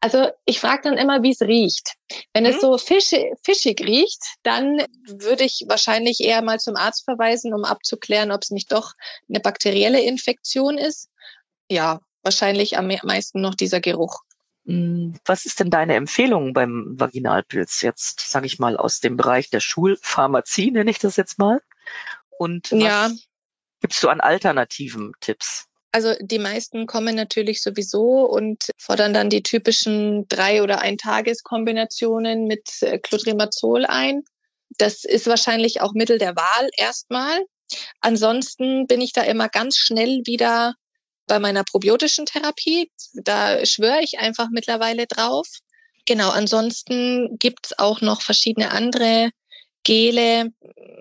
Also 0.00 0.28
ich 0.44 0.58
frage 0.58 0.82
dann 0.82 0.98
immer, 0.98 1.22
wie 1.22 1.30
es 1.30 1.40
riecht. 1.40 1.94
Wenn 2.32 2.44
es 2.44 2.56
mhm. 2.56 2.60
so 2.60 2.78
fischig, 2.78 3.26
fischig 3.44 3.80
riecht, 3.80 4.22
dann 4.42 4.84
würde 5.06 5.44
ich 5.44 5.64
wahrscheinlich 5.68 6.20
eher 6.20 6.42
mal 6.42 6.58
zum 6.58 6.74
Arzt 6.74 7.04
verweisen, 7.04 7.54
um 7.54 7.64
abzuklären, 7.64 8.32
ob 8.32 8.42
es 8.42 8.50
nicht 8.50 8.72
doch 8.72 8.94
eine 9.28 9.38
bakterielle 9.38 10.00
Infektion 10.02 10.78
ist. 10.78 11.08
Ja, 11.70 12.00
wahrscheinlich 12.22 12.76
am 12.76 12.88
meisten 13.04 13.40
noch 13.40 13.54
dieser 13.54 13.80
Geruch. 13.80 14.22
Hm, 14.66 15.14
was 15.24 15.46
ist 15.46 15.60
denn 15.60 15.70
deine 15.70 15.94
Empfehlung 15.94 16.54
beim 16.54 16.94
Vaginalpilz 16.98 17.82
jetzt, 17.82 18.20
sage 18.20 18.46
ich 18.46 18.58
mal, 18.58 18.76
aus 18.76 18.98
dem 18.98 19.16
Bereich 19.16 19.48
der 19.48 19.60
Schulpharmazie, 19.60 20.72
nenne 20.72 20.90
ich 20.90 20.98
das 20.98 21.16
jetzt 21.16 21.38
mal? 21.38 21.62
Und 22.36 22.72
was, 22.72 22.82
ja 22.82 23.10
gibst 23.82 24.02
du 24.02 24.08
an 24.08 24.20
alternativen 24.20 25.12
Tipps? 25.20 25.66
Also 25.92 26.14
die 26.20 26.38
meisten 26.38 26.86
kommen 26.86 27.14
natürlich 27.14 27.62
sowieso 27.62 28.24
und 28.24 28.70
fordern 28.78 29.12
dann 29.12 29.28
die 29.28 29.42
typischen 29.42 30.26
drei 30.26 30.62
oder 30.62 30.80
ein 30.80 30.96
Tageskombinationen 30.96 32.46
mit 32.46 32.80
äh, 32.80 32.98
Clotrimazol 32.98 33.84
ein. 33.84 34.22
Das 34.78 35.04
ist 35.04 35.26
wahrscheinlich 35.26 35.82
auch 35.82 35.92
Mittel 35.92 36.16
der 36.16 36.34
Wahl 36.34 36.70
erstmal. 36.78 37.44
Ansonsten 38.00 38.86
bin 38.86 39.02
ich 39.02 39.12
da 39.12 39.22
immer 39.22 39.50
ganz 39.50 39.76
schnell 39.76 40.22
wieder 40.24 40.74
bei 41.26 41.38
meiner 41.38 41.62
probiotischen 41.62 42.24
Therapie. 42.24 42.90
Da 43.12 43.64
schwöre 43.66 44.00
ich 44.02 44.18
einfach 44.18 44.48
mittlerweile 44.50 45.06
drauf. 45.06 45.46
Genau, 46.06 46.30
ansonsten 46.30 47.36
gibt's 47.38 47.78
auch 47.78 48.00
noch 48.00 48.22
verschiedene 48.22 48.70
andere 48.70 49.30
Gele. 49.84 50.50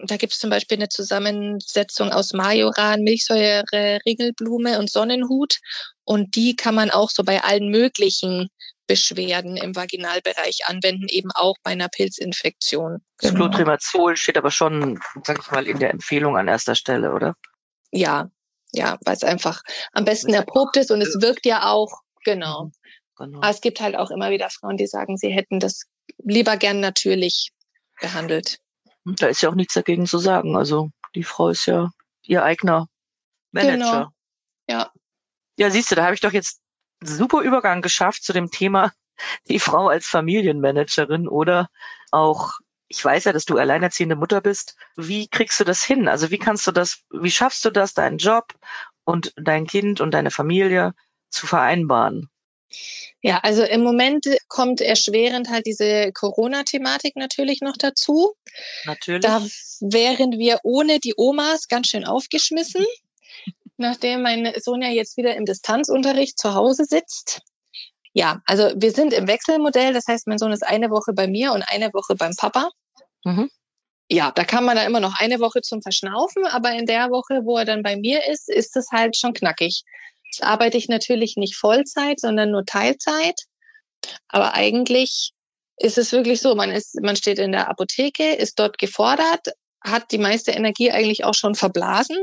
Da 0.05 0.17
gibt 0.17 0.33
es 0.33 0.39
zum 0.39 0.49
Beispiel 0.49 0.77
eine 0.77 0.89
Zusammensetzung 0.89 2.11
aus 2.11 2.33
Majoran, 2.33 3.01
Milchsäure, 3.01 3.99
Ringelblume 4.05 4.79
und 4.79 4.89
Sonnenhut. 4.89 5.59
Und 6.03 6.35
die 6.35 6.55
kann 6.55 6.75
man 6.75 6.89
auch 6.89 7.09
so 7.09 7.23
bei 7.23 7.43
allen 7.43 7.69
möglichen 7.69 8.49
Beschwerden 8.87 9.55
im 9.55 9.75
Vaginalbereich 9.75 10.65
anwenden, 10.65 11.07
eben 11.07 11.31
auch 11.31 11.55
bei 11.63 11.71
einer 11.71 11.87
Pilzinfektion. 11.87 13.01
Das 13.19 13.31
genau. 13.31 13.45
Clotrimazol 13.45 14.17
steht 14.17 14.37
aber 14.37 14.51
schon, 14.51 14.99
sag 15.23 15.39
ich 15.39 15.51
mal, 15.51 15.67
in 15.67 15.79
der 15.79 15.91
Empfehlung 15.91 16.35
an 16.35 16.47
erster 16.47 16.75
Stelle, 16.75 17.13
oder? 17.13 17.35
Ja, 17.91 18.29
ja, 18.73 18.97
weil 19.05 19.15
es 19.15 19.23
einfach 19.23 19.61
am 19.93 20.05
besten 20.05 20.33
erprobt 20.33 20.77
ist 20.77 20.91
und 20.91 21.01
es 21.01 21.21
wirkt 21.21 21.45
ja 21.45 21.69
auch, 21.69 22.01
genau. 22.25 22.65
Mhm, 22.65 22.71
genau. 23.17 23.37
Aber 23.37 23.49
es 23.49 23.61
gibt 23.61 23.79
halt 23.79 23.95
auch 23.95 24.11
immer 24.11 24.29
wieder 24.31 24.49
Frauen, 24.49 24.77
die 24.77 24.87
sagen, 24.87 25.17
sie 25.17 25.29
hätten 25.29 25.59
das 25.59 25.83
lieber 26.23 26.57
gern 26.57 26.79
natürlich 26.79 27.51
behandelt. 28.01 28.59
Da 29.05 29.27
ist 29.27 29.41
ja 29.41 29.49
auch 29.49 29.55
nichts 29.55 29.73
dagegen 29.73 30.05
zu 30.05 30.17
sagen. 30.17 30.55
Also 30.55 30.89
die 31.15 31.23
Frau 31.23 31.49
ist 31.49 31.65
ja 31.65 31.89
ihr 32.23 32.43
eigener 32.43 32.87
Manager. 33.51 33.77
Genau. 33.77 34.07
Ja. 34.69 34.91
Ja, 35.57 35.69
siehst 35.69 35.91
du, 35.91 35.95
da 35.95 36.03
habe 36.03 36.13
ich 36.13 36.21
doch 36.21 36.31
jetzt 36.31 36.61
einen 37.01 37.15
super 37.15 37.41
Übergang 37.41 37.81
geschafft 37.81 38.23
zu 38.23 38.33
dem 38.33 38.49
Thema 38.49 38.91
die 39.49 39.59
Frau 39.59 39.87
als 39.89 40.07
Familienmanagerin 40.07 41.27
oder 41.27 41.69
auch 42.11 42.53
ich 42.87 43.03
weiß 43.03 43.23
ja, 43.23 43.31
dass 43.31 43.45
du 43.45 43.57
alleinerziehende 43.57 44.17
Mutter 44.17 44.41
bist. 44.41 44.75
Wie 44.97 45.29
kriegst 45.29 45.59
du 45.59 45.63
das 45.63 45.81
hin? 45.81 46.09
Also 46.09 46.29
wie 46.29 46.37
kannst 46.37 46.67
du 46.67 46.71
das, 46.71 47.03
wie 47.09 47.31
schaffst 47.31 47.63
du 47.63 47.69
das, 47.69 47.93
deinen 47.93 48.17
Job 48.17 48.53
und 49.05 49.33
dein 49.37 49.65
Kind 49.65 50.01
und 50.01 50.11
deine 50.11 50.29
Familie 50.29 50.93
zu 51.29 51.47
vereinbaren? 51.47 52.30
Ja, 53.21 53.39
also 53.43 53.63
im 53.63 53.83
Moment 53.83 54.25
kommt 54.47 54.81
erschwerend 54.81 55.49
halt 55.49 55.65
diese 55.65 56.11
Corona-Thematik 56.11 57.15
natürlich 57.15 57.61
noch 57.61 57.77
dazu. 57.77 58.33
Natürlich. 58.85 59.21
Da 59.21 59.41
wären 59.79 60.39
wir 60.39 60.59
ohne 60.63 60.99
die 60.99 61.13
Omas 61.15 61.67
ganz 61.67 61.87
schön 61.87 62.05
aufgeschmissen, 62.05 62.85
nachdem 63.77 64.21
mein 64.21 64.51
Sohn 64.59 64.81
ja 64.81 64.89
jetzt 64.89 65.17
wieder 65.17 65.35
im 65.35 65.45
Distanzunterricht 65.45 66.39
zu 66.39 66.55
Hause 66.55 66.85
sitzt. 66.85 67.41
Ja, 68.13 68.41
also 68.45 68.71
wir 68.75 68.91
sind 68.91 69.13
im 69.13 69.27
Wechselmodell. 69.27 69.93
Das 69.93 70.07
heißt, 70.07 70.27
mein 70.27 70.37
Sohn 70.37 70.51
ist 70.51 70.65
eine 70.65 70.89
Woche 70.89 71.13
bei 71.13 71.27
mir 71.27 71.53
und 71.53 71.63
eine 71.63 71.93
Woche 71.93 72.15
beim 72.15 72.35
Papa. 72.35 72.69
Mhm. 73.23 73.49
Ja, 74.09 74.31
da 74.31 74.43
kann 74.43 74.65
man 74.65 74.75
da 74.75 74.83
immer 74.83 74.99
noch 74.99 75.17
eine 75.17 75.39
Woche 75.39 75.61
zum 75.61 75.81
Verschnaufen, 75.81 76.45
aber 76.45 76.73
in 76.73 76.85
der 76.85 77.11
Woche, 77.11 77.45
wo 77.45 77.57
er 77.57 77.63
dann 77.63 77.81
bei 77.81 77.95
mir 77.95 78.27
ist, 78.27 78.49
ist 78.49 78.75
es 78.75 78.89
halt 78.91 79.15
schon 79.15 79.33
knackig. 79.33 79.83
Jetzt 80.31 80.43
arbeite 80.43 80.77
ich 80.77 80.87
natürlich 80.87 81.35
nicht 81.35 81.57
Vollzeit, 81.57 82.19
sondern 82.19 82.51
nur 82.51 82.65
Teilzeit. 82.65 83.35
Aber 84.29 84.53
eigentlich 84.53 85.33
ist 85.77 85.97
es 85.97 86.13
wirklich 86.13 86.39
so, 86.39 86.55
man 86.55 86.71
ist, 86.71 87.01
man 87.01 87.17
steht 87.17 87.37
in 87.37 87.51
der 87.51 87.69
Apotheke, 87.69 88.33
ist 88.35 88.57
dort 88.57 88.77
gefordert, 88.77 89.47
hat 89.83 90.11
die 90.11 90.17
meiste 90.17 90.51
Energie 90.51 90.91
eigentlich 90.91 91.25
auch 91.25 91.33
schon 91.33 91.55
verblasen 91.55 92.17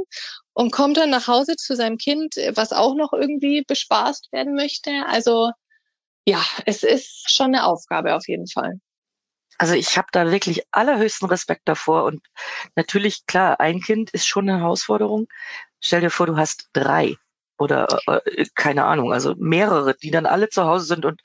und 0.54 0.72
kommt 0.72 0.96
dann 0.96 1.10
nach 1.10 1.26
Hause 1.26 1.56
zu 1.56 1.76
seinem 1.76 1.98
Kind, 1.98 2.36
was 2.54 2.72
auch 2.72 2.94
noch 2.94 3.12
irgendwie 3.12 3.62
bespaßt 3.66 4.32
werden 4.32 4.54
möchte. 4.54 4.90
Also 5.06 5.50
ja, 6.24 6.42
es 6.64 6.84
ist 6.84 7.30
schon 7.34 7.54
eine 7.54 7.66
Aufgabe 7.66 8.14
auf 8.14 8.26
jeden 8.26 8.46
Fall. 8.46 8.80
Also 9.58 9.74
ich 9.74 9.98
habe 9.98 10.08
da 10.12 10.30
wirklich 10.30 10.62
allerhöchsten 10.70 11.28
Respekt 11.28 11.62
davor 11.66 12.04
und 12.04 12.24
natürlich 12.76 13.26
klar, 13.26 13.60
ein 13.60 13.80
Kind 13.80 14.10
ist 14.10 14.26
schon 14.26 14.48
eine 14.48 14.60
Herausforderung. 14.60 15.26
Stell 15.80 16.00
dir 16.00 16.10
vor, 16.10 16.26
du 16.26 16.36
hast 16.36 16.68
drei 16.72 17.16
oder 17.58 17.86
äh, 18.06 18.46
keine 18.54 18.84
Ahnung, 18.84 19.12
also 19.12 19.34
mehrere, 19.36 19.94
die 19.94 20.10
dann 20.10 20.26
alle 20.26 20.48
zu 20.48 20.64
Hause 20.64 20.86
sind 20.86 21.04
und 21.04 21.20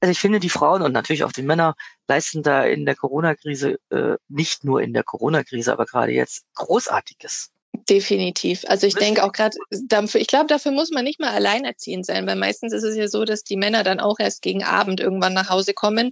also 0.00 0.10
ich 0.12 0.18
finde, 0.18 0.38
die 0.38 0.50
Frauen 0.50 0.82
und 0.82 0.92
natürlich 0.92 1.24
auch 1.24 1.32
die 1.32 1.42
Männer 1.42 1.76
leisten 2.08 2.42
da 2.42 2.62
in 2.64 2.84
der 2.84 2.94
Corona-Krise, 2.94 3.78
äh, 3.88 4.16
nicht 4.28 4.62
nur 4.62 4.82
in 4.82 4.92
der 4.92 5.02
Corona-Krise, 5.02 5.72
aber 5.72 5.86
gerade 5.86 6.12
jetzt 6.12 6.44
Großartiges. 6.56 7.50
Definitiv. 7.88 8.64
Also 8.68 8.86
ich 8.86 8.94
denke 8.94 9.24
auch 9.24 9.32
gerade, 9.32 9.56
ich 9.70 10.26
glaube, 10.26 10.46
dafür 10.46 10.72
muss 10.72 10.90
man 10.90 11.04
nicht 11.04 11.20
mal 11.20 11.30
alleinerziehend 11.30 12.06
sein, 12.06 12.26
weil 12.26 12.36
meistens 12.36 12.72
ist 12.72 12.84
es 12.84 12.96
ja 12.96 13.08
so, 13.08 13.24
dass 13.24 13.42
die 13.42 13.56
Männer 13.56 13.82
dann 13.82 13.98
auch 13.98 14.18
erst 14.18 14.42
gegen 14.42 14.62
Abend 14.62 15.00
irgendwann 15.00 15.34
nach 15.34 15.48
Hause 15.48 15.72
kommen, 15.72 16.10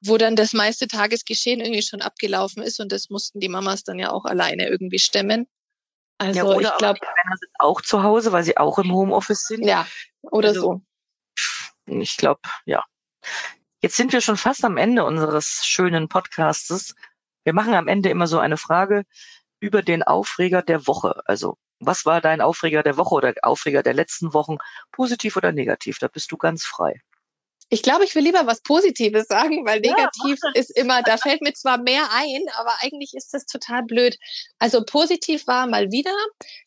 wo 0.00 0.18
dann 0.18 0.36
das 0.36 0.52
meiste 0.52 0.86
Tagesgeschehen 0.86 1.60
irgendwie 1.60 1.82
schon 1.82 2.02
abgelaufen 2.02 2.62
ist 2.62 2.78
und 2.78 2.92
das 2.92 3.10
mussten 3.10 3.40
die 3.40 3.48
Mamas 3.48 3.84
dann 3.84 3.98
ja 3.98 4.12
auch 4.12 4.24
alleine 4.24 4.68
irgendwie 4.68 4.98
stemmen. 4.98 5.46
Also 6.18 6.38
ja, 6.38 6.44
oder 6.44 6.60
ich 6.60 6.76
glaube, 6.78 7.00
die 7.00 7.06
Männer 7.06 7.36
sind 7.38 7.52
auch 7.58 7.80
zu 7.80 8.02
Hause, 8.02 8.32
weil 8.32 8.44
sie 8.44 8.56
auch 8.56 8.78
im 8.78 8.92
Homeoffice 8.92 9.46
sind. 9.46 9.64
Ja, 9.64 9.86
oder 10.22 10.48
also, 10.48 10.60
so. 10.60 10.82
Ich 11.86 12.16
glaube, 12.16 12.40
ja. 12.64 12.84
Jetzt 13.80 13.96
sind 13.96 14.12
wir 14.12 14.20
schon 14.20 14.36
fast 14.36 14.64
am 14.64 14.76
Ende 14.76 15.04
unseres 15.04 15.62
schönen 15.64 16.08
Podcastes. 16.08 16.94
Wir 17.42 17.52
machen 17.52 17.74
am 17.74 17.88
Ende 17.88 18.08
immer 18.08 18.26
so 18.26 18.38
eine 18.38 18.56
Frage 18.56 19.04
über 19.60 19.82
den 19.82 20.02
Aufreger 20.02 20.62
der 20.62 20.86
Woche. 20.86 21.22
Also, 21.26 21.58
was 21.80 22.06
war 22.06 22.20
dein 22.20 22.40
Aufreger 22.40 22.82
der 22.82 22.96
Woche 22.96 23.14
oder 23.14 23.34
Aufreger 23.42 23.82
der 23.82 23.94
letzten 23.94 24.32
Wochen, 24.32 24.56
positiv 24.92 25.36
oder 25.36 25.52
negativ? 25.52 25.98
Da 25.98 26.08
bist 26.08 26.32
du 26.32 26.36
ganz 26.36 26.64
frei. 26.64 27.02
Ich 27.70 27.82
glaube, 27.82 28.04
ich 28.04 28.14
will 28.14 28.22
lieber 28.22 28.46
was 28.46 28.60
Positives 28.60 29.26
sagen, 29.26 29.64
weil 29.66 29.80
negativ 29.80 30.38
ja, 30.42 30.50
ist 30.54 30.70
immer, 30.76 31.02
da 31.02 31.16
fällt 31.16 31.40
mir 31.40 31.52
zwar 31.54 31.78
mehr 31.78 32.08
ein, 32.12 32.42
aber 32.56 32.74
eigentlich 32.80 33.14
ist 33.14 33.32
das 33.32 33.46
total 33.46 33.82
blöd. 33.82 34.16
Also 34.58 34.84
positiv 34.84 35.46
war 35.46 35.66
mal 35.66 35.90
wieder, 35.90 36.14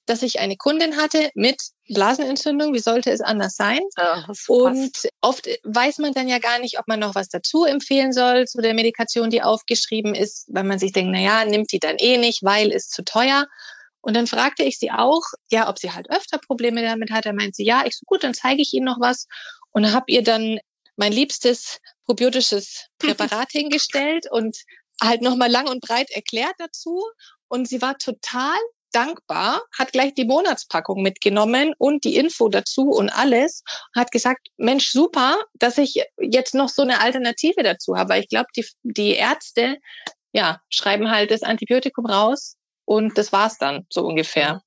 dass 0.05 0.23
ich 0.23 0.39
eine 0.39 0.57
Kundin 0.57 0.97
hatte 0.97 1.29
mit 1.35 1.61
Blasenentzündung. 1.87 2.73
Wie 2.73 2.79
sollte 2.79 3.11
es 3.11 3.21
anders 3.21 3.55
sein? 3.55 3.79
Ja, 3.97 4.25
und 4.47 5.09
oft 5.21 5.47
weiß 5.63 5.99
man 5.99 6.13
dann 6.13 6.27
ja 6.27 6.39
gar 6.39 6.59
nicht, 6.59 6.79
ob 6.79 6.87
man 6.87 6.99
noch 6.99 7.15
was 7.15 7.29
dazu 7.29 7.63
empfehlen 7.63 8.11
soll 8.11 8.45
zu 8.45 8.61
der 8.61 8.73
Medikation, 8.73 9.29
die 9.29 9.43
aufgeschrieben 9.43 10.15
ist, 10.15 10.47
weil 10.49 10.63
man 10.63 10.79
sich 10.79 10.91
denkt, 10.91 11.11
na 11.13 11.19
ja, 11.19 11.45
nimmt 11.45 11.71
die 11.71 11.79
dann 11.79 11.97
eh 11.97 12.17
nicht, 12.17 12.43
weil 12.43 12.71
ist 12.71 12.91
zu 12.91 13.03
teuer. 13.03 13.45
Und 14.01 14.15
dann 14.15 14.27
fragte 14.27 14.63
ich 14.63 14.79
sie 14.79 14.91
auch, 14.91 15.23
ja, 15.51 15.69
ob 15.69 15.79
sie 15.79 15.91
halt 15.91 16.09
öfter 16.09 16.37
Probleme 16.37 16.81
damit 16.81 17.11
hat. 17.11 17.25
Da 17.25 17.33
meint 17.33 17.55
sie, 17.55 17.65
ja, 17.65 17.83
ich 17.85 17.97
so 17.97 18.03
gut, 18.05 18.23
dann 18.23 18.33
zeige 18.33 18.61
ich 18.61 18.73
Ihnen 18.73 18.85
noch 18.85 18.99
was 18.99 19.27
und 19.71 19.93
habe 19.93 20.05
ihr 20.07 20.23
dann 20.23 20.59
mein 20.97 21.13
liebstes 21.13 21.79
probiotisches 22.05 22.87
Präparat 22.99 23.51
hingestellt 23.51 24.25
und 24.29 24.57
halt 25.01 25.21
nochmal 25.21 25.49
lang 25.49 25.69
und 25.69 25.81
breit 25.81 26.09
erklärt 26.11 26.55
dazu. 26.57 27.03
Und 27.47 27.67
sie 27.67 27.81
war 27.81 27.97
total 27.97 28.57
dankbar, 28.91 29.61
hat 29.77 29.91
gleich 29.91 30.13
die 30.13 30.25
Monatspackung 30.25 31.01
mitgenommen 31.01 31.73
und 31.77 32.03
die 32.03 32.15
Info 32.15 32.49
dazu 32.49 32.89
und 32.89 33.09
alles, 33.09 33.63
hat 33.95 34.11
gesagt, 34.11 34.47
Mensch, 34.57 34.91
super, 34.91 35.37
dass 35.53 35.77
ich 35.77 36.03
jetzt 36.19 36.55
noch 36.55 36.69
so 36.69 36.81
eine 36.81 36.99
Alternative 36.99 37.63
dazu 37.63 37.95
habe. 37.95 38.09
Weil 38.09 38.21
ich 38.21 38.29
glaube, 38.29 38.47
die, 38.55 38.65
die 38.83 39.11
Ärzte, 39.11 39.77
ja, 40.31 40.61
schreiben 40.69 41.11
halt 41.11 41.31
das 41.31 41.43
Antibiotikum 41.43 42.05
raus 42.05 42.55
und 42.85 43.17
das 43.17 43.31
war's 43.31 43.57
dann, 43.57 43.85
so 43.89 44.05
ungefähr. 44.05 44.61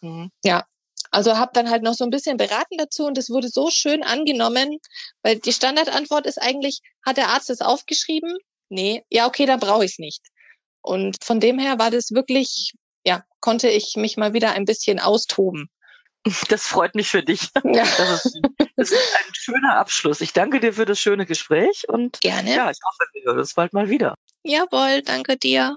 Mhm. 0.00 0.30
Ja. 0.44 0.64
Also 1.12 1.36
habe 1.36 1.52
dann 1.54 1.70
halt 1.70 1.82
noch 1.82 1.94
so 1.94 2.04
ein 2.04 2.10
bisschen 2.10 2.36
beraten 2.36 2.76
dazu 2.78 3.06
und 3.06 3.16
das 3.16 3.30
wurde 3.30 3.48
so 3.48 3.70
schön 3.70 4.02
angenommen, 4.02 4.78
weil 5.22 5.38
die 5.38 5.52
Standardantwort 5.52 6.26
ist 6.26 6.40
eigentlich, 6.40 6.80
hat 7.06 7.18
der 7.18 7.28
Arzt 7.28 7.50
das 7.50 7.60
aufgeschrieben? 7.60 8.36
Nee, 8.70 9.04
ja, 9.10 9.26
okay, 9.26 9.46
dann 9.46 9.60
brauche 9.60 9.84
ich 9.84 9.92
es 9.92 9.98
nicht. 9.98 10.22
Und 10.80 11.22
von 11.22 11.38
dem 11.38 11.58
her 11.58 11.78
war 11.78 11.90
das 11.90 12.10
wirklich 12.10 12.72
ja, 13.04 13.24
konnte 13.40 13.68
ich 13.68 13.94
mich 13.96 14.16
mal 14.16 14.32
wieder 14.32 14.52
ein 14.52 14.64
bisschen 14.64 15.00
austoben. 15.00 15.68
Das 16.48 16.68
freut 16.68 16.94
mich 16.94 17.08
für 17.08 17.22
dich. 17.22 17.48
Ja. 17.64 17.84
Das, 17.84 18.24
ist, 18.26 18.40
das 18.76 18.92
ist 18.92 19.16
ein 19.18 19.34
schöner 19.34 19.76
Abschluss. 19.76 20.20
Ich 20.20 20.32
danke 20.32 20.60
dir 20.60 20.72
für 20.72 20.84
das 20.84 21.00
schöne 21.00 21.26
Gespräch 21.26 21.88
und 21.88 22.20
gerne. 22.20 22.54
Ja, 22.54 22.70
ich 22.70 22.78
hoffe, 22.84 23.10
wir 23.12 23.24
hören 23.24 23.38
uns 23.40 23.54
bald 23.54 23.72
mal 23.72 23.88
wieder. 23.88 24.14
Jawohl, 24.44 25.02
danke 25.02 25.36
dir. 25.36 25.76